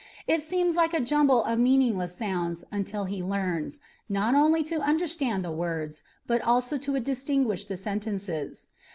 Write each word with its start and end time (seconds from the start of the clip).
It 0.25 0.41
seems 0.41 0.75
like 0.75 0.95
a 0.95 0.99
jumble 0.99 1.43
of 1.43 1.59
meaningless 1.59 2.15
sounds 2.15 2.65
until 2.71 3.03
he 3.05 3.21
learns, 3.21 3.79
not 4.09 4.33
only 4.33 4.63
to 4.63 4.81
understand 4.81 5.45
the 5.45 5.51
words, 5.51 6.01
but 6.25 6.41
also 6.41 6.75
to 6.77 6.99
distinguish 6.99 7.65
the 7.65 7.77
sentences. 7.77 8.65